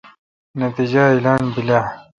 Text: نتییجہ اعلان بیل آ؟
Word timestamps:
نتییجہ 0.61 1.03
اعلان 1.09 1.41
بیل 1.53 1.69
آ؟ 1.77 1.79